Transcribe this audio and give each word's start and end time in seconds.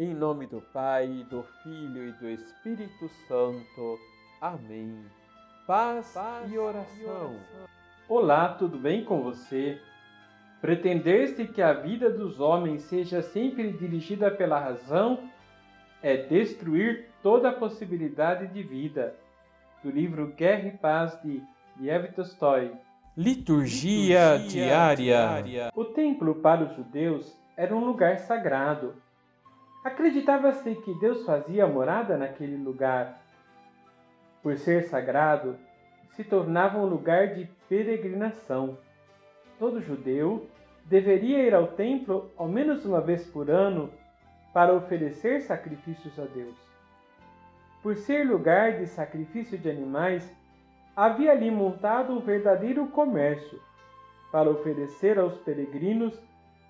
Em 0.00 0.14
nome 0.14 0.46
do 0.46 0.62
Pai, 0.62 1.26
do 1.28 1.42
Filho 1.62 2.08
e 2.08 2.12
do 2.12 2.26
Espírito 2.30 3.06
Santo. 3.28 3.98
Amém. 4.40 5.04
Paz, 5.66 6.14
Paz 6.14 6.50
e, 6.50 6.56
oração. 6.56 6.96
e 6.98 7.04
oração. 7.04 7.36
Olá, 8.08 8.54
tudo 8.54 8.78
bem 8.78 9.04
com 9.04 9.22
você? 9.22 9.78
Pretender-se 10.62 11.46
que 11.48 11.60
a 11.60 11.74
vida 11.74 12.08
dos 12.08 12.40
homens 12.40 12.80
seja 12.84 13.20
sempre 13.20 13.74
dirigida 13.74 14.30
pela 14.30 14.58
razão 14.58 15.28
é 16.02 16.16
destruir 16.16 17.10
toda 17.22 17.50
a 17.50 17.54
possibilidade 17.54 18.46
de 18.46 18.62
vida. 18.62 19.14
Do 19.84 19.90
livro 19.90 20.28
Guerra 20.28 20.68
e 20.68 20.78
Paz 20.78 21.20
de 21.22 21.42
Lev 21.78 22.10
Tolstói. 22.14 22.72
Liturgia, 23.14 24.36
Liturgia 24.36 24.48
diária. 24.48 24.96
diária. 24.96 25.70
O 25.74 25.84
templo 25.84 26.36
para 26.36 26.64
os 26.64 26.74
judeus 26.74 27.38
era 27.54 27.76
um 27.76 27.84
lugar 27.84 28.18
sagrado 28.20 28.94
Acreditava-se 29.82 30.74
que 30.74 30.92
Deus 30.92 31.24
fazia 31.24 31.66
morada 31.66 32.18
naquele 32.18 32.56
lugar. 32.56 33.22
Por 34.42 34.58
ser 34.58 34.82
sagrado, 34.82 35.56
se 36.10 36.22
tornava 36.22 36.76
um 36.76 36.84
lugar 36.84 37.28
de 37.28 37.46
peregrinação. 37.66 38.76
Todo 39.58 39.80
judeu 39.80 40.46
deveria 40.84 41.42
ir 41.46 41.54
ao 41.54 41.68
templo 41.68 42.30
ao 42.36 42.46
menos 42.46 42.84
uma 42.84 43.00
vez 43.00 43.26
por 43.26 43.50
ano 43.50 43.90
para 44.52 44.74
oferecer 44.74 45.40
sacrifícios 45.40 46.18
a 46.18 46.24
Deus. 46.24 46.56
Por 47.82 47.96
ser 47.96 48.26
lugar 48.26 48.78
de 48.78 48.86
sacrifício 48.86 49.56
de 49.56 49.70
animais, 49.70 50.30
havia 50.94 51.32
ali 51.32 51.50
montado 51.50 52.12
um 52.12 52.20
verdadeiro 52.20 52.86
comércio 52.88 53.58
para 54.30 54.50
oferecer 54.50 55.18
aos 55.18 55.38
peregrinos 55.38 56.20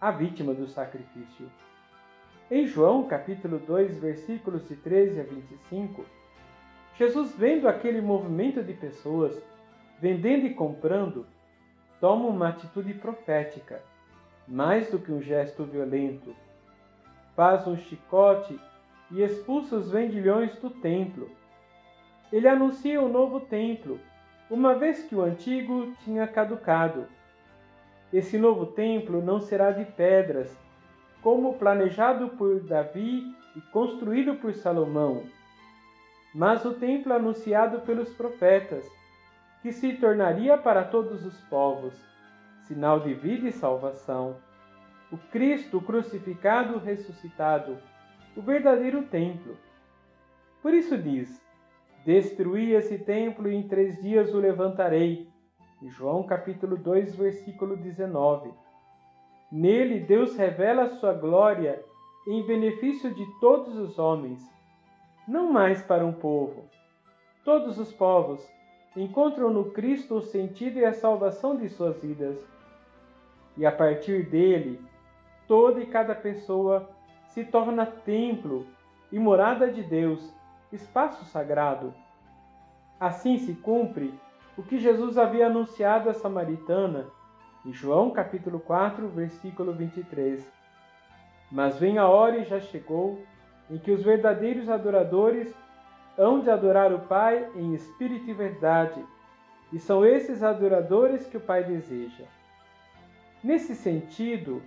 a 0.00 0.10
vítima 0.10 0.54
do 0.54 0.66
sacrifício. 0.66 1.50
Em 2.54 2.68
João 2.68 3.02
capítulo 3.02 3.58
2, 3.58 3.98
versículos 3.98 4.68
de 4.68 4.76
13 4.76 5.18
a 5.18 5.24
25, 5.24 6.04
Jesus, 6.96 7.34
vendo 7.36 7.66
aquele 7.66 8.00
movimento 8.00 8.62
de 8.62 8.72
pessoas 8.72 9.36
vendendo 10.00 10.46
e 10.46 10.54
comprando, 10.54 11.26
toma 12.00 12.28
uma 12.28 12.50
atitude 12.50 12.94
profética, 12.94 13.82
mais 14.46 14.88
do 14.88 15.00
que 15.00 15.10
um 15.10 15.20
gesto 15.20 15.64
violento. 15.64 16.32
Faz 17.34 17.66
um 17.66 17.76
chicote 17.76 18.56
e 19.10 19.20
expulsa 19.20 19.74
os 19.74 19.90
vendilhões 19.90 20.54
do 20.60 20.70
templo. 20.70 21.28
Ele 22.32 22.46
anuncia 22.46 23.02
o 23.02 23.06
um 23.06 23.12
novo 23.12 23.40
templo, 23.40 23.98
uma 24.48 24.76
vez 24.76 25.02
que 25.02 25.16
o 25.16 25.22
antigo 25.22 25.92
tinha 26.04 26.24
caducado. 26.28 27.08
Esse 28.12 28.38
novo 28.38 28.64
templo 28.64 29.20
não 29.20 29.40
será 29.40 29.72
de 29.72 29.84
pedras, 29.84 30.56
como 31.24 31.54
planejado 31.54 32.28
por 32.36 32.60
Davi 32.60 33.34
e 33.56 33.60
construído 33.72 34.34
por 34.34 34.52
Salomão, 34.52 35.24
mas 36.34 36.66
o 36.66 36.74
templo 36.74 37.14
anunciado 37.14 37.80
pelos 37.80 38.12
profetas, 38.12 38.86
que 39.62 39.72
se 39.72 39.94
tornaria 39.94 40.58
para 40.58 40.84
todos 40.84 41.24
os 41.24 41.40
povos 41.44 41.94
sinal 42.66 43.00
de 43.00 43.14
vida 43.14 43.48
e 43.48 43.52
salvação. 43.52 44.36
O 45.10 45.16
Cristo 45.16 45.80
crucificado 45.80 46.78
ressuscitado, 46.78 47.78
o 48.36 48.42
verdadeiro 48.42 49.04
templo. 49.04 49.56
Por 50.60 50.74
isso 50.74 50.98
diz: 50.98 51.42
Destruí 52.04 52.74
esse 52.74 52.98
templo 52.98 53.48
e 53.48 53.54
em 53.54 53.66
três 53.66 54.00
dias 54.02 54.34
o 54.34 54.38
levantarei. 54.38 55.26
João 55.82 56.22
capítulo 56.24 56.76
2, 56.76 57.16
versículo 57.16 57.78
19. 57.78 58.63
Nele, 59.50 60.00
Deus 60.00 60.36
revela 60.36 60.88
sua 60.98 61.12
glória 61.12 61.84
em 62.26 62.42
benefício 62.46 63.14
de 63.14 63.24
todos 63.40 63.76
os 63.76 63.98
homens, 63.98 64.40
não 65.28 65.52
mais 65.52 65.82
para 65.82 66.04
um 66.04 66.12
povo. 66.12 66.64
Todos 67.44 67.78
os 67.78 67.92
povos 67.92 68.44
encontram 68.96 69.50
no 69.50 69.70
Cristo 69.70 70.16
o 70.16 70.22
sentido 70.22 70.78
e 70.78 70.84
a 70.84 70.92
salvação 70.92 71.56
de 71.56 71.68
suas 71.68 72.00
vidas. 72.00 72.38
E 73.56 73.66
a 73.66 73.72
partir 73.72 74.24
dele, 74.28 74.80
toda 75.46 75.80
e 75.80 75.86
cada 75.86 76.14
pessoa 76.14 76.88
se 77.28 77.44
torna 77.44 77.84
templo 77.84 78.66
e 79.12 79.18
morada 79.18 79.70
de 79.70 79.82
Deus, 79.82 80.32
espaço 80.72 81.24
sagrado. 81.26 81.92
Assim 82.98 83.38
se 83.38 83.54
cumpre 83.54 84.14
o 84.56 84.62
que 84.62 84.78
Jesus 84.78 85.18
havia 85.18 85.46
anunciado 85.46 86.08
à 86.08 86.14
samaritana 86.14 87.06
em 87.64 87.72
João 87.72 88.10
capítulo 88.10 88.60
4, 88.60 89.08
versículo 89.08 89.72
23. 89.72 90.46
Mas 91.50 91.78
vem 91.78 91.96
a 91.96 92.06
hora 92.06 92.38
e 92.38 92.44
já 92.44 92.60
chegou 92.60 93.24
em 93.70 93.78
que 93.78 93.90
os 93.90 94.02
verdadeiros 94.02 94.68
adoradores 94.68 95.54
hão 96.18 96.40
de 96.40 96.50
adorar 96.50 96.92
o 96.92 97.00
Pai 97.00 97.48
em 97.56 97.72
espírito 97.74 98.28
e 98.28 98.34
verdade, 98.34 99.02
e 99.72 99.78
são 99.78 100.04
esses 100.04 100.42
adoradores 100.42 101.26
que 101.26 101.38
o 101.38 101.40
Pai 101.40 101.64
deseja. 101.64 102.24
Nesse 103.42 103.74
sentido, 103.74 104.62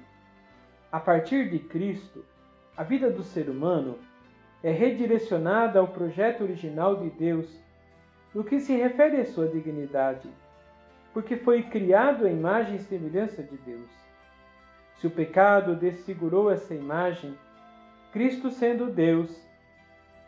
a 0.91 0.99
partir 0.99 1.49
de 1.49 1.59
Cristo, 1.59 2.25
a 2.75 2.83
vida 2.83 3.11
do 3.11 3.23
ser 3.23 3.47
humano 3.47 3.97
é 4.63 4.71
redirecionada 4.71 5.79
ao 5.79 5.87
projeto 5.87 6.41
original 6.41 6.95
de 6.95 7.11
Deus 7.11 7.47
no 8.33 8.43
que 8.43 8.59
se 8.59 8.75
refere 8.75 9.21
à 9.21 9.25
sua 9.25 9.47
dignidade 9.47 10.29
porque 11.17 11.35
foi 11.35 11.63
criado 11.63 12.28
à 12.28 12.29
imagem 12.29 12.75
e 12.75 12.79
semelhança 12.79 13.41
de 13.41 13.57
Deus. 13.57 13.89
Se 14.97 15.07
o 15.07 15.09
pecado 15.09 15.75
desfigurou 15.75 16.51
essa 16.51 16.75
imagem, 16.75 17.35
Cristo, 18.13 18.51
sendo 18.51 18.91
Deus, 18.91 19.35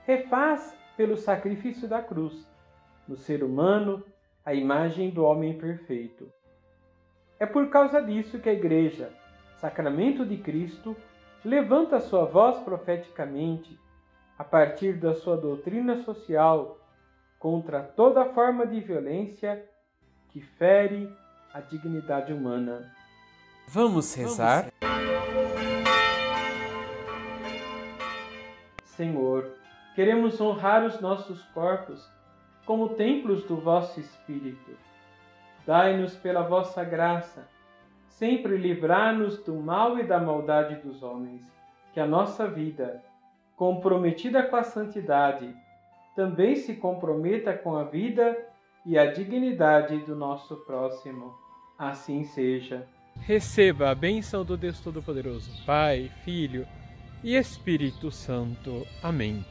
refaz 0.08 0.76
pelo 0.98 1.16
sacrifício 1.16 1.88
da 1.88 2.02
cruz, 2.02 2.52
no 3.08 3.16
ser 3.16 3.44
humano, 3.44 4.04
a 4.44 4.56
imagem 4.56 5.12
do 5.12 5.24
homem 5.24 5.60
perfeito. 5.60 6.34
É 7.40 7.46
por 7.46 7.70
causa 7.70 8.02
disso 8.02 8.40
que 8.40 8.50
a 8.50 8.54
Igreja, 8.54 9.14
sacramento 9.58 10.26
de 10.26 10.38
Cristo, 10.38 10.98
levanta 11.46 12.00
sua 12.00 12.26
voz 12.26 12.58
profeticamente, 12.62 13.80
a 14.40 14.44
partir 14.44 14.94
da 14.94 15.14
sua 15.14 15.38
doutrina 15.38 15.98
social, 15.98 16.80
contra 17.38 17.84
toda 17.84 18.34
forma 18.34 18.66
de 18.66 18.80
violência 18.80 19.70
que 20.30 20.42
fere 20.42 21.12
a 21.54 21.60
dignidade 21.60 22.32
humana. 22.34 22.92
Vamos 23.68 24.14
rezar? 24.14 24.72
Senhor, 28.84 29.56
queremos 29.96 30.40
honrar 30.40 30.86
os 30.86 31.00
nossos 31.00 31.42
corpos 31.54 32.10
como 32.66 32.90
templos 32.90 33.44
do 33.46 33.58
vosso 33.58 34.00
Espírito. 34.00 34.72
Dai-nos 35.66 36.16
pela 36.16 36.42
vossa 36.42 36.84
graça 36.84 37.48
sempre 38.20 38.58
livrar-nos 38.58 39.42
do 39.42 39.56
mal 39.56 39.98
e 39.98 40.04
da 40.04 40.20
maldade 40.20 40.76
dos 40.76 41.02
homens, 41.02 41.42
que 41.94 42.02
a 42.02 42.06
nossa 42.06 42.46
vida, 42.46 43.02
comprometida 43.56 44.44
com 44.44 44.58
a 44.58 44.64
santidade, 44.64 45.56
também 46.18 46.58
se 46.58 46.76
comprometa 46.76 47.54
com 47.54 47.78
a 47.78 47.86
vida 47.86 48.38
e 48.86 48.98
a 48.98 49.12
dignidade 49.12 49.98
do 50.00 50.16
nosso 50.16 50.56
próximo. 50.58 51.36
Assim 51.78 52.24
seja. 52.24 52.88
Receba 53.16 53.90
a 53.90 53.96
bênção 53.96 54.44
do 54.44 54.58
Deus 54.58 54.80
Todo-Poderoso, 54.80 55.52
Pai, 55.66 56.12
Filho 56.24 56.66
e 57.24 57.36
Espírito 57.36 58.12
Santo. 58.12 58.86
Amém. 59.04 59.46